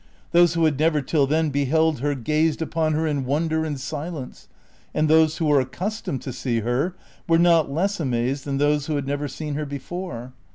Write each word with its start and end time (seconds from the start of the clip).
Those 0.31 0.55
who 0.55 0.65
had 0.65 0.79
never 0.79 0.99
till 1.03 1.27
then 1.27 1.51
beheld 1.51 1.99
her 1.99 2.15
gazed 2.15 2.59
upon 2.59 2.93
her 2.93 3.05
in 3.05 3.23
wonder 3.23 3.63
and 3.63 3.79
silence, 3.79 4.47
and 4.95 5.07
those 5.07 5.37
who 5.37 5.45
were 5.45 5.59
accustomed 5.59 6.23
to 6.23 6.33
see 6.33 6.61
her 6.61 6.95
were 7.27 7.37
not 7.37 7.69
less 7.71 7.99
amazed 7.99 8.45
than 8.45 8.57
those 8.57 8.87
who 8.87 8.95
had 8.95 9.05
never 9.05 9.27
seen 9.27 9.53
her 9.53 9.65
before. 9.67 10.33